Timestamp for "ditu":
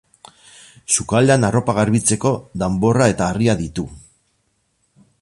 3.65-3.89